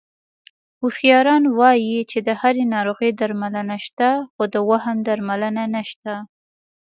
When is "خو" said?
4.33-4.43